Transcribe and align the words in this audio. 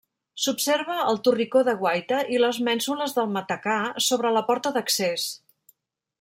S'observa 0.43 0.95
el 1.11 1.19
torricó 1.27 1.61
de 1.67 1.75
guaita 1.83 2.21
i 2.37 2.39
les 2.45 2.61
mènsules 2.69 3.15
del 3.19 3.31
matacà 3.37 3.77
sobre 4.09 4.35
la 4.39 4.45
porta 4.53 4.75
d'accés. 4.79 5.29